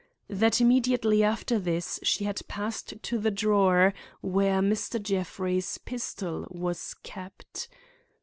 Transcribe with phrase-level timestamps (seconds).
[0.31, 4.99] That immediately after this she had passed to the drawer where Mr.
[4.99, 7.69] Jeffrey's pistol was kept.